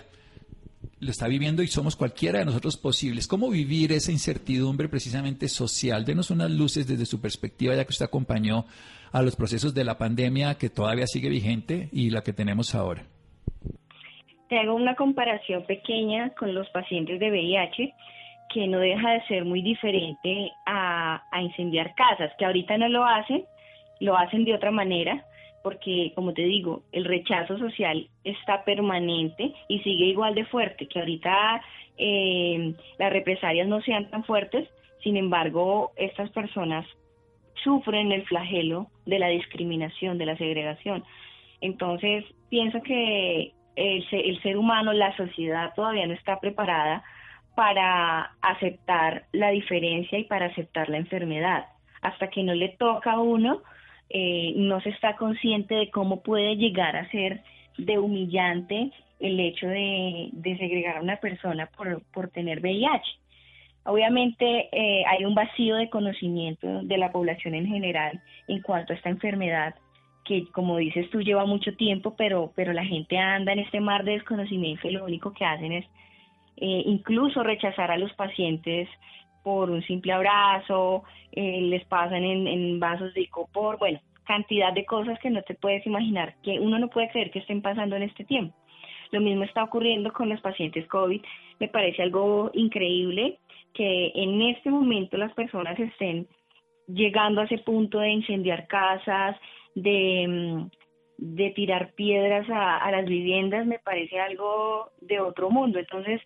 [1.02, 3.26] lo está viviendo y somos cualquiera de nosotros posibles.
[3.26, 6.04] ¿Cómo vivir esa incertidumbre precisamente social?
[6.04, 8.66] Denos unas luces desde su perspectiva, ya que usted acompañó
[9.10, 13.02] a los procesos de la pandemia que todavía sigue vigente y la que tenemos ahora.
[14.48, 17.94] Te hago una comparación pequeña con los pacientes de VIH
[18.54, 23.04] que no deja de ser muy diferente a, a incendiar casas, que ahorita no lo
[23.04, 23.44] hacen,
[23.98, 25.24] lo hacen de otra manera,
[25.62, 30.98] porque, como te digo, el rechazo social está permanente y sigue igual de fuerte, que
[30.98, 31.62] ahorita
[31.98, 34.68] eh, las represalias no sean tan fuertes,
[35.02, 36.86] sin embargo, estas personas
[37.62, 41.04] sufren el flagelo de la discriminación, de la segregación.
[41.60, 47.04] Entonces, pienso que el, el ser humano, la sociedad todavía no está preparada
[47.54, 51.66] para aceptar la diferencia y para aceptar la enfermedad.
[52.00, 53.62] Hasta que no le toca a uno,
[54.14, 57.42] eh, no se está consciente de cómo puede llegar a ser
[57.78, 63.02] de humillante el hecho de, segregar a una persona por, por tener VIH.
[63.84, 68.96] Obviamente eh, hay un vacío de conocimiento de la población en general en cuanto a
[68.96, 69.74] esta enfermedad
[70.24, 74.04] que como dices tú lleva mucho tiempo, pero, pero la gente anda en este mar
[74.04, 75.84] de desconocimiento y lo único que hacen es
[76.58, 78.88] eh, incluso rechazar a los pacientes
[79.42, 85.18] por un simple abrazo, eh, les pasan en, vasos de icopor, bueno, cantidad de cosas
[85.18, 88.24] que no te puedes imaginar, que uno no puede creer que estén pasando en este
[88.24, 88.54] tiempo.
[89.10, 91.20] Lo mismo está ocurriendo con los pacientes COVID.
[91.60, 93.38] Me parece algo increíble
[93.74, 96.26] que en este momento las personas estén
[96.86, 99.36] llegando a ese punto de incendiar casas,
[99.74, 105.78] de, mm, tirar piedras a las viviendas, me parece algo de otro mundo.
[105.78, 106.20] Entonces,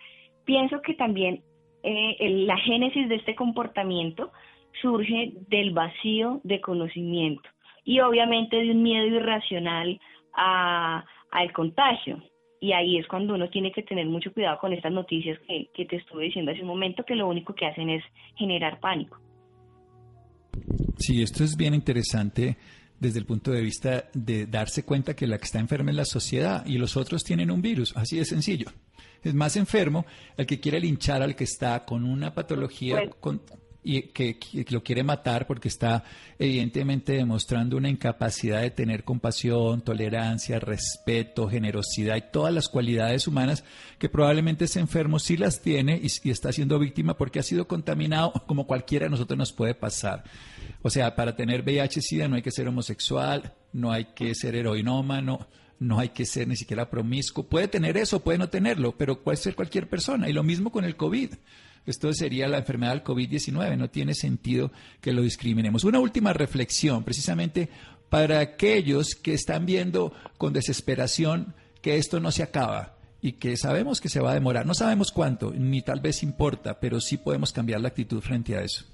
[0.45, 1.43] pienso que también
[1.87, 4.33] eh, la génesis de este comportamiento
[4.83, 7.49] surge del vacío de conocimiento
[7.85, 10.01] y obviamente de un miedo irracional
[10.35, 12.23] al contagio.
[12.61, 15.87] Y ahí es cuando uno tiene que tener mucho cuidado con estas noticias que, que
[15.87, 18.03] te estuve diciendo hace un momento, que lo único que hacen es
[18.35, 19.19] generar pánico.
[20.99, 22.57] Sí, esto es bien interesante
[23.01, 26.05] desde el punto de vista de darse cuenta que la que está enferma es la
[26.05, 28.67] sociedad y los otros tienen un virus, así de sencillo.
[29.23, 30.07] Es más enfermo
[30.37, 33.11] el que quiere linchar al que está con una patología
[33.89, 34.37] y que,
[34.71, 36.03] lo quiere matar porque está
[36.41, 43.63] evidentemente demostrando una incapacidad de tener compasión, tolerancia, respeto, generosidad y todas las cualidades humanas
[44.01, 48.33] que probablemente ese enfermo sí las tiene y, está siendo víctima porque ha sido contaminado
[48.49, 50.25] como cualquiera de nosotros nos puede pasar.
[50.83, 55.47] O sea, para tener VIH-Sida no hay que ser homosexual, no hay que ser heroinómano,
[55.79, 57.45] no hay que ser ni siquiera promiscuo.
[57.45, 60.29] Puede tener eso, puede no tenerlo, pero puede ser cualquier persona.
[60.29, 61.35] Y lo mismo con el COVID.
[61.87, 63.77] Esto sería la enfermedad del COVID-19.
[63.77, 65.85] No tiene sentido que lo discriminemos.
[65.85, 67.69] Una última reflexión, precisamente
[68.09, 74.01] para aquellos que están viendo con desesperación que esto no se acaba y que sabemos
[74.01, 74.67] que se va a demorar.
[74.67, 78.63] No sabemos cuánto, ni tal vez importa, pero sí podemos cambiar la actitud frente a
[78.63, 78.85] eso.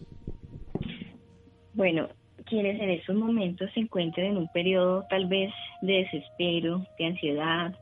[1.75, 2.09] Bueno,
[2.53, 7.75] quienes en estos momentos se encuentren en un periodo tal vez de desespero, de ansiedad,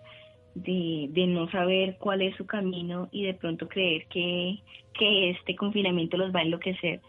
[0.54, 4.60] de, no saber cuál es su camino y de pronto creer que,
[4.96, 7.00] que este confinamiento los va a enloquecer,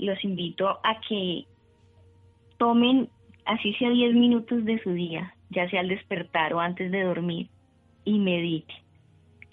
[0.00, 1.44] los invito a que
[2.58, 3.10] tomen
[3.44, 7.46] así sea 10 minutos de su día, ya sea al despertar o antes de dormir,
[8.04, 8.74] y medite.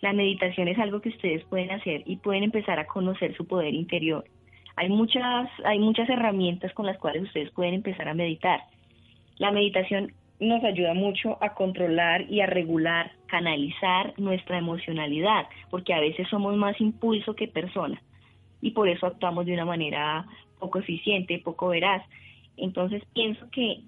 [0.02, 3.76] La meditación es algo que ustedes pueden hacer y pueden empezar a conocer su poder
[3.76, 4.26] interior
[4.76, 8.62] hay muchas, hay muchas herramientas con las cuales ustedes pueden empezar a meditar.
[9.38, 16.00] La meditación nos ayuda mucho a controlar y a regular, canalizar nuestra emocionalidad, porque a
[16.00, 18.02] veces somos más impulso que persona
[18.62, 20.26] y por eso actuamos de una manera
[20.60, 22.04] poco eficiente, poco veraz.
[22.58, 23.82] Entonces pienso que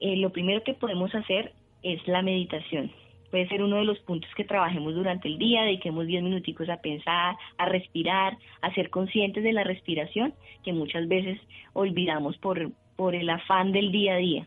[0.00, 2.90] eh, lo primero que podemos hacer es la meditación
[3.34, 6.76] puede ser uno de los puntos que trabajemos durante el día, dediquemos 10 minuticos a
[6.76, 11.40] pensar, a respirar, a ser conscientes de la respiración, que muchas veces
[11.72, 14.46] olvidamos por, por el afán del día a día.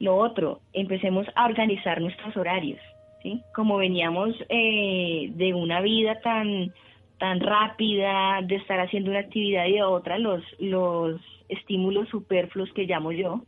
[0.00, 2.78] Lo otro, empecemos a organizar nuestros horarios,
[3.22, 3.40] ¿sí?
[3.54, 6.74] Como veníamos eh, de una vida tan,
[7.16, 13.12] tan rápida, de estar haciendo una actividad y otra, los, los estímulos superfluos que llamo
[13.12, 13.40] yo,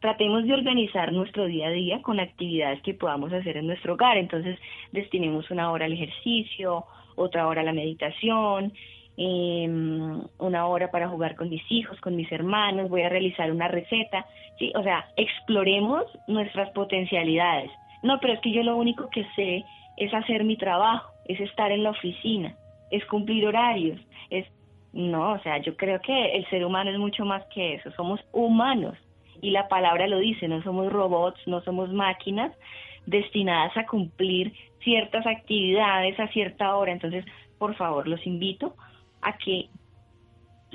[0.00, 4.16] tratemos de organizar nuestro día a día con actividades que podamos hacer en nuestro hogar.
[4.16, 4.58] Entonces,
[4.92, 6.84] destinemos una hora al ejercicio,
[7.16, 8.72] otra hora a la meditación,
[9.16, 13.68] em, una hora para jugar con mis hijos, con mis hermanos, voy a realizar una
[13.68, 14.24] receta,
[14.58, 14.72] ¿sí?
[14.74, 17.70] O sea, exploremos nuestras potencialidades.
[18.02, 19.64] No, pero es que yo lo único que sé
[19.98, 22.54] es hacer mi trabajo, es estar en la oficina,
[22.90, 24.46] es cumplir horarios, es
[24.92, 28.18] no, o sea, yo creo que el ser humano es mucho más que eso, somos
[28.32, 28.96] humanos
[29.40, 32.52] y la palabra lo dice, no somos robots, no somos máquinas
[33.06, 36.92] destinadas a cumplir ciertas actividades a cierta hora.
[36.92, 37.24] Entonces,
[37.58, 38.74] por favor, los invito
[39.22, 39.68] a que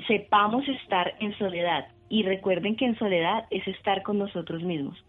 [0.06, 5.02] sepamos estar en soledad y recuerden que en soledad es estar con nosotros mismos.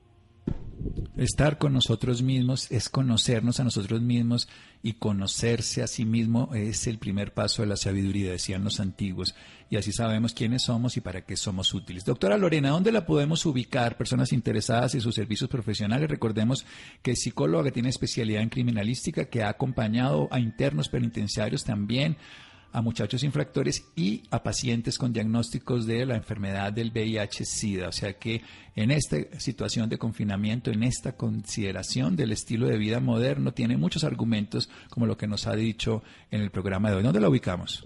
[1.18, 4.48] Estar con nosotros mismos es conocernos a nosotros mismos
[4.84, 9.34] y conocerse a sí mismo es el primer paso de la sabiduría, decían los antiguos.
[9.70, 12.06] Y así sabemos quiénes somos y para qué somos útiles.
[12.06, 13.98] Doctora Lorena, ¿dónde la podemos ubicar?
[13.98, 16.10] Personas interesadas en sus servicios profesionales.
[16.10, 16.66] Recordemos
[17.02, 22.18] que es psicóloga tiene especialidad en criminalística, que ha acompañado a internos penitenciarios también
[22.78, 27.88] a muchachos infractores y a pacientes con diagnósticos de la enfermedad del VIH-Sida.
[27.88, 28.42] O sea que
[28.76, 34.04] en esta situación de confinamiento, en esta consideración del estilo de vida moderno, tiene muchos
[34.04, 37.04] argumentos como lo que nos ha dicho en el programa de hoy.
[37.04, 37.84] ¿Dónde la ubicamos?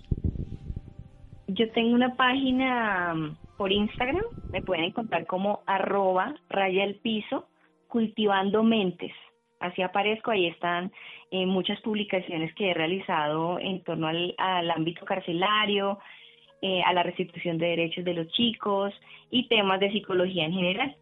[1.47, 7.47] Yo tengo una página um, por Instagram, me pueden encontrar como arroba raya el piso
[7.87, 9.13] cultivando mentes
[9.61, 10.91] así aparezco, ahí están
[11.31, 14.35] eh, muchas publicaciones que he realizado en torno al,
[14.69, 15.97] ámbito carcelario,
[16.61, 18.93] eh, a la restitución de derechos de los chicos
[19.29, 20.95] y temas de psicología en general.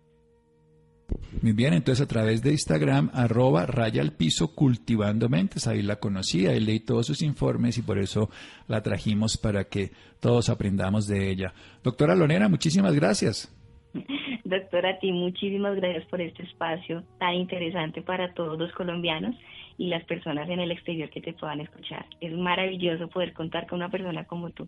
[1.42, 5.96] Muy bien, entonces a través de Instagram, arroba raya al piso cultivando mentes, ahí la
[5.96, 8.30] conocí, ahí leí todos sus informes y por eso
[8.68, 9.90] la trajimos para que
[10.22, 11.54] todos aprendamos de ella.
[11.84, 13.52] Doctora Lorena, muchísimas gracias.
[14.44, 19.36] Doctora, a ti muchísimas gracias por este espacio tan interesante para todos los colombianos
[19.80, 22.06] y las personas en el exterior que te puedan escuchar.
[22.20, 24.68] Es maravilloso poder contar con una persona como tú.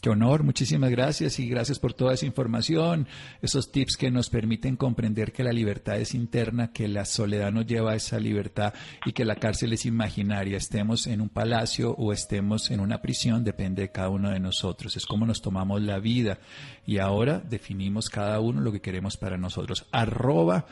[0.00, 3.08] Qué honor, muchísimas gracias y gracias por toda esa información,
[3.42, 7.66] esos tips que nos permiten comprender que la libertad es interna, que la soledad nos
[7.66, 8.74] lleva a esa libertad
[9.06, 10.56] y que la cárcel es imaginaria.
[10.56, 14.96] Estemos en un palacio o estemos en una prisión, depende de cada uno de nosotros.
[14.96, 16.38] Es como nos tomamos la vida
[16.86, 19.86] y ahora definimos cada uno lo que queremos para nosotros.
[19.90, 20.66] Arroba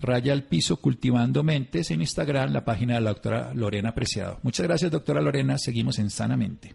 [0.00, 4.38] raya al piso cultivando mentes en Instagram, la página de la doctora Lorena Preciado.
[4.42, 5.58] Muchas gracias, doctora Lorena.
[5.58, 6.74] Seguimos en Sanamente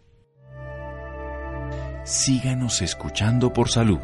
[2.05, 3.99] síganos escuchando por salud.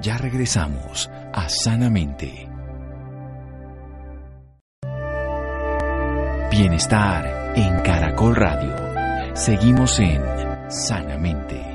[0.00, 2.48] Ya regresamos a Sanamente.
[6.50, 9.34] Bienestar en Caracol Radio.
[9.34, 10.22] Seguimos en
[10.70, 11.73] Sanamente.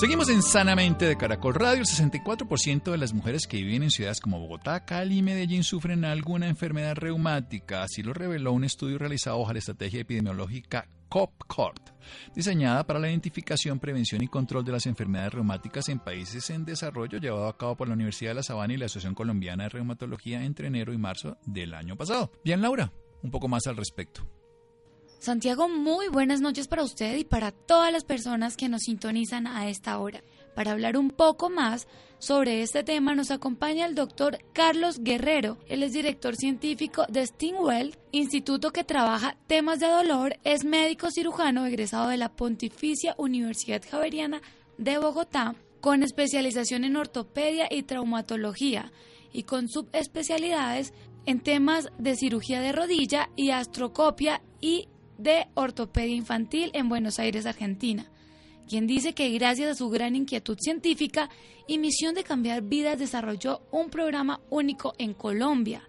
[0.00, 1.80] Seguimos en Sanamente de Caracol Radio.
[1.80, 6.06] El 64% de las mujeres que viven en ciudades como Bogotá, Cali y Medellín sufren
[6.06, 7.82] alguna enfermedad reumática.
[7.82, 11.90] Así lo reveló un estudio realizado bajo la estrategia epidemiológica COPCORT,
[12.34, 17.18] diseñada para la identificación, prevención y control de las enfermedades reumáticas en países en desarrollo,
[17.18, 20.42] llevado a cabo por la Universidad de La Sabana y la Asociación Colombiana de Reumatología
[20.42, 22.32] entre enero y marzo del año pasado.
[22.42, 22.90] Bien, Laura,
[23.22, 24.39] un poco más al respecto.
[25.20, 29.68] Santiago, muy buenas noches para usted y para todas las personas que nos sintonizan a
[29.68, 30.22] esta hora.
[30.54, 31.86] Para hablar un poco más
[32.18, 35.58] sobre este tema nos acompaña el doctor Carlos Guerrero.
[35.68, 41.66] Él es director científico de Stingwell, instituto que trabaja temas de dolor, es médico cirujano
[41.66, 44.40] egresado de la Pontificia Universidad Javeriana
[44.78, 48.90] de Bogotá, con especialización en ortopedia y traumatología
[49.34, 50.94] y con subespecialidades
[51.26, 54.88] en temas de cirugía de rodilla y astrocopia y
[55.20, 58.06] de Ortopedia Infantil en Buenos Aires, Argentina,
[58.68, 61.28] quien dice que gracias a su gran inquietud científica
[61.66, 65.82] y misión de cambiar vidas desarrolló un programa único en Colombia,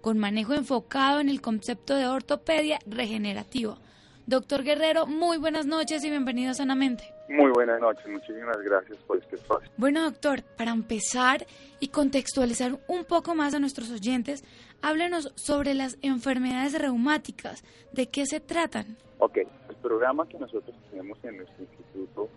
[0.00, 3.78] con manejo enfocado en el concepto de ortopedia regenerativa.
[4.26, 7.04] Doctor Guerrero, muy buenas noches y bienvenido a Sanamente.
[7.28, 9.70] Muy buenas noches, muchísimas gracias por este espacio.
[9.76, 11.46] Bueno, doctor, para empezar
[11.80, 14.44] y contextualizar un poco más a nuestros oyentes,
[14.82, 17.64] háblenos sobre las enfermedades reumáticas.
[17.92, 18.96] ¿De qué se tratan?
[19.18, 22.28] Ok, el programa que nosotros tenemos en nuestro instituto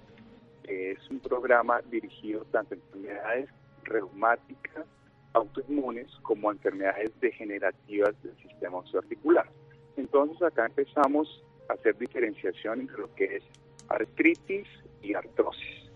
[0.64, 3.50] es un programa dirigido tanto a enfermedades
[3.84, 4.86] reumáticas,
[5.34, 9.48] autoinmunes, como a enfermedades degenerativas del sistema osteoarticular.
[9.98, 13.44] Entonces acá empezamos a hacer diferenciación entre lo que es
[13.90, 14.68] artritis
[15.02, 15.90] y artrosis.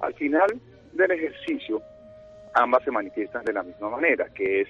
[0.00, 0.60] Al final
[0.92, 1.82] del ejercicio,
[2.54, 4.68] ambas se manifiestan de la misma manera, que es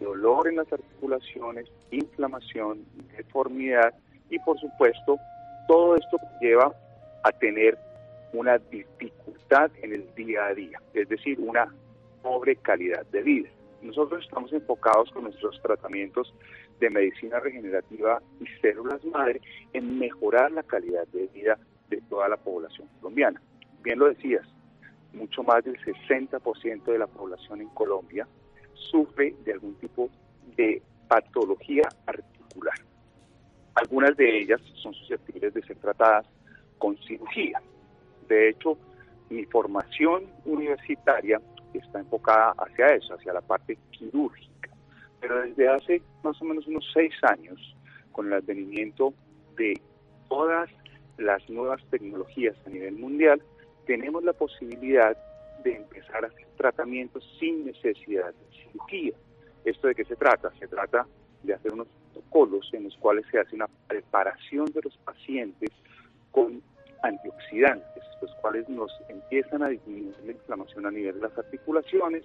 [0.00, 2.84] dolor en las articulaciones, inflamación,
[3.16, 3.94] deformidad
[4.30, 5.18] y por supuesto
[5.68, 6.74] todo esto lleva
[7.22, 7.78] a tener
[8.32, 11.72] una dificultad en el día a día, es decir, una
[12.22, 13.48] pobre calidad de vida.
[13.82, 16.34] Nosotros estamos enfocados con nuestros tratamientos
[16.80, 19.40] de medicina regenerativa y células madre
[19.72, 23.40] en mejorar la calidad de vida de toda la población colombiana.
[23.82, 24.46] Bien lo decías,
[25.12, 28.26] mucho más del 60% de la población en Colombia
[28.90, 30.10] sufre de algún tipo
[30.56, 32.78] de patología articular.
[33.74, 36.26] Algunas de ellas son susceptibles de ser tratadas
[36.78, 37.60] con cirugía.
[38.28, 38.76] De hecho,
[39.28, 41.40] mi formación universitaria
[41.72, 44.70] está enfocada hacia eso, hacia la parte quirúrgica.
[45.20, 47.76] Pero desde hace más o menos unos seis años,
[48.12, 49.14] con el advenimiento
[49.56, 49.80] de
[50.28, 50.68] todas
[51.18, 53.42] las nuevas tecnologías a nivel mundial,
[53.86, 55.16] tenemos la posibilidad
[55.62, 59.14] de empezar a hacer tratamientos sin necesidad de cirugía.
[59.64, 60.50] ¿Esto de qué se trata?
[60.58, 61.06] Se trata
[61.42, 65.70] de hacer unos protocolos en los cuales se hace una preparación de los pacientes
[66.30, 66.62] con
[67.02, 72.24] antioxidantes, los cuales nos empiezan a disminuir la inflamación a nivel de las articulaciones,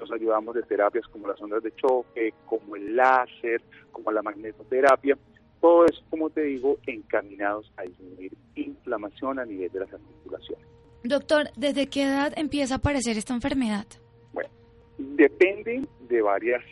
[0.00, 3.62] nos ayudamos de terapias como las ondas de choque, como el láser,
[3.92, 5.16] como la magnetoterapia,
[5.60, 10.75] todo eso, como te digo, encaminados a disminuir inflamación a nivel de las articulaciones.
[11.04, 13.86] Doctor, ¿desde qué edad empieza a aparecer esta enfermedad?
[14.32, 14.50] Bueno,
[14.98, 16.62] depende de varias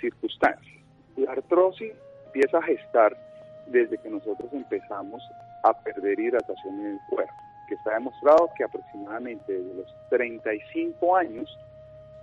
[0.00, 0.82] circunstancias.
[1.16, 1.92] La artrosis
[2.26, 3.16] empieza a gestar
[3.66, 5.22] desde que nosotros empezamos
[5.64, 7.32] a perder hidratación en el cuerpo,
[7.68, 11.58] que está demostrado que aproximadamente desde los 35 años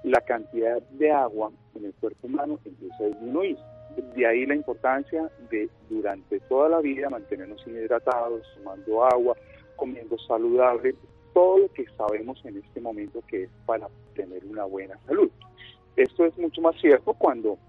[0.04, 3.58] la cantidad de agua en el cuerpo humano empieza a disminuir.
[4.16, 9.36] De ahí la importancia de durante toda la vida mantenernos hidratados, tomando agua,
[9.76, 10.96] comiendo saludable,
[11.36, 15.30] todo lo que sabemos en este momento que es para tener una buena salud.
[15.98, 17.60] Esto es mucho más cierto cuando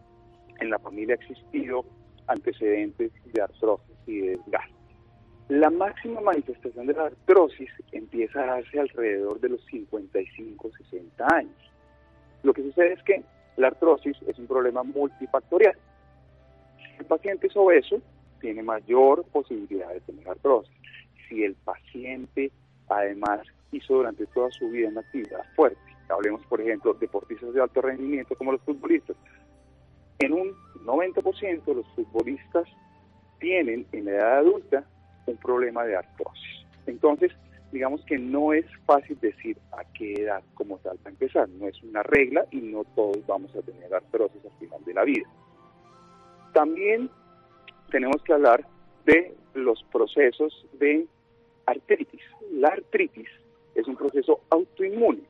[0.61, 1.85] en la familia ha existido
[2.29, 4.73] antecedentes de artrosis y de desgaste.
[5.49, 11.73] La máxima manifestación de la artrosis empieza a darse alrededor de los 55, 60 años.
[12.45, 13.25] Lo que sucede es que
[13.57, 15.77] la artrosis es un problema multifactorial.
[16.79, 18.01] Si el paciente es obeso,
[18.41, 20.73] tiene mayor posibilidad de tener artrosis.
[21.29, 22.53] Si el paciente
[22.89, 23.41] además
[23.73, 27.83] hizo durante toda su vida una actividad fuerte, hablemos por ejemplo de deportistas de alto
[27.83, 29.17] rendimiento como los futbolistas,
[30.19, 30.55] en un
[30.85, 32.69] 90% los futbolistas
[33.39, 34.85] tienen en la edad adulta
[35.27, 36.67] un problema de artrosis.
[36.87, 37.33] Entonces,
[37.73, 41.83] digamos que no es fácil decir a qué edad como tal para empezar, no es
[41.83, 45.29] una regla y no todos vamos a tener artrosis al final de la vida.
[46.55, 47.11] También
[47.91, 48.65] tenemos que hablar
[49.05, 51.07] de los procesos de
[51.67, 52.23] artritis.
[52.53, 53.29] La artritis
[53.77, 55.23] es un proceso autoinmune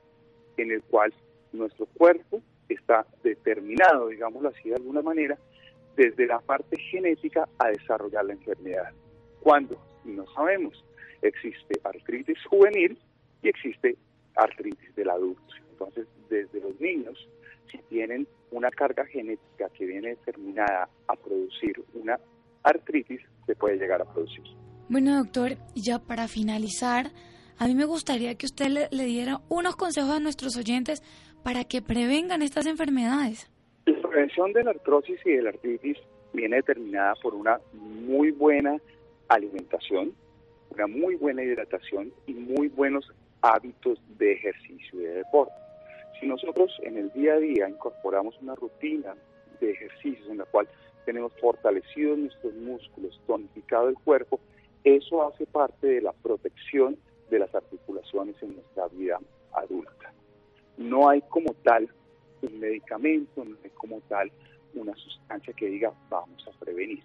[0.56, 1.12] en el cual
[1.52, 5.36] nuestro cuerpo está determinado, digámoslo así de alguna manera,
[5.96, 8.92] desde la parte genética a desarrollar la enfermedad.
[9.40, 9.78] ¿Cuándo?
[10.04, 10.84] No sabemos.
[11.22, 12.98] Existe artritis juvenil
[13.42, 13.96] y existe
[14.36, 15.42] artritis del adulto.
[15.70, 17.28] Entonces, desde los niños,
[17.70, 22.18] si tienen una carga genética que viene determinada a producir una
[22.62, 24.42] artritis, se puede llegar a producir.
[24.88, 27.10] Bueno, doctor, ya para finalizar,
[27.58, 31.02] a mí me gustaría que usted le, le diera unos consejos a nuestros oyentes
[31.42, 33.50] para que prevengan estas enfermedades.
[33.86, 35.96] La prevención de la artrosis y de la artritis
[36.32, 38.76] viene determinada por una muy buena
[39.28, 40.12] alimentación,
[40.70, 43.10] una muy buena hidratación y muy buenos
[43.42, 45.54] hábitos de ejercicio y de deporte.
[46.20, 49.14] Si nosotros en el día a día incorporamos una rutina
[49.60, 50.68] de ejercicios en la cual
[51.04, 54.40] tenemos fortalecidos nuestros músculos, tonificado el cuerpo,
[54.84, 56.96] eso hace parte de la protección
[57.30, 59.18] de las articulaciones en nuestra vida
[59.52, 60.12] adulta.
[60.76, 61.88] No hay como tal
[62.42, 64.30] un medicamento, no hay como tal
[64.74, 67.02] una sustancia que diga vamos a prevenir.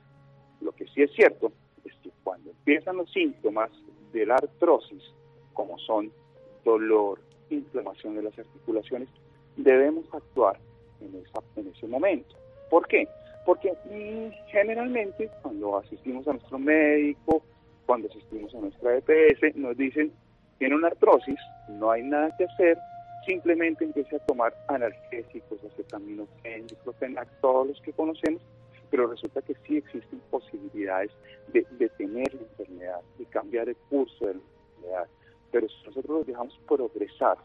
[0.59, 1.51] Lo que sí es cierto
[1.85, 3.71] es que cuando empiezan los síntomas
[4.11, 5.03] de la artrosis,
[5.53, 6.11] como son
[6.63, 7.19] dolor,
[7.49, 9.09] inflamación de las articulaciones,
[9.57, 10.59] debemos actuar
[11.01, 12.35] en, esa, en ese momento.
[12.69, 13.07] ¿Por qué?
[13.45, 17.43] Porque mm, generalmente cuando asistimos a nuestro médico,
[17.91, 20.13] cuando asistimos a nuestra EPS, nos dicen,
[20.59, 21.37] tiene una artrosis,
[21.67, 22.77] no hay nada que hacer,
[23.25, 28.41] simplemente empiece a tomar analgésicos, acetaminofén, diclofenac, todos los que conocemos,
[28.89, 31.11] pero resulta que sí existen posibilidades
[31.51, 35.07] de detener la enfermedad y cambiar el curso de la enfermedad.
[35.51, 37.39] Pero si nosotros los dejamos progresar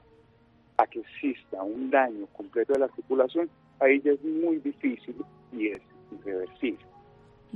[0.76, 5.16] a que exista un daño completo de la articulación, ahí ya es muy difícil
[5.52, 5.80] y es
[6.12, 6.86] irreversible.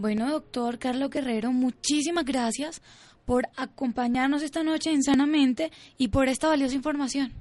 [0.01, 2.81] Bueno, doctor Carlos Guerrero, muchísimas gracias
[3.27, 7.33] por acompañarnos esta noche en Sanamente y por esta valiosa información.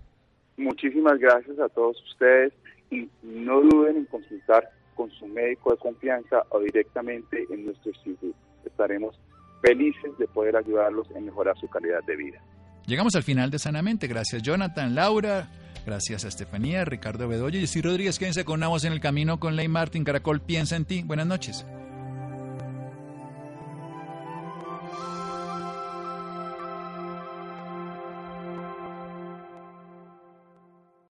[0.58, 2.52] Muchísimas gracias a todos ustedes
[2.92, 8.38] y no duden en consultar con su médico de confianza o directamente en nuestro instituto.
[8.66, 9.18] Estaremos
[9.62, 12.42] felices de poder ayudarlos en mejorar su calidad de vida.
[12.88, 14.08] Llegamos al final de Sanamente.
[14.08, 15.50] Gracias Jonathan, Laura,
[15.86, 18.20] gracias a Estefanía, Ricardo Bedoya y Jessy Rodríguez.
[18.20, 20.04] Quédense con una voz en el camino con Ley Martin.
[20.04, 21.04] Caracol piensa en ti.
[21.06, 21.66] Buenas noches.